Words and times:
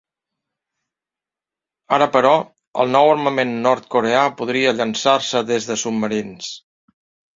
Ara, 1.97 2.07
però, 2.15 2.31
el 2.85 2.91
nou 2.95 3.09
armament 3.11 3.53
nord-coreà 3.67 4.27
podria 4.41 4.73
llançar-se 4.81 5.47
des 5.51 5.69
de 5.73 5.79
submarins. 5.83 6.51